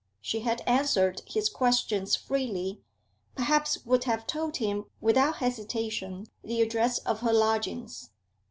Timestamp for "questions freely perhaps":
1.47-3.85